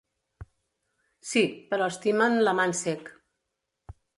Sí, 1.31 1.43
però 1.73 1.91
estimen 1.93 2.41
l'amant 2.47 2.75
cec. 2.81 3.13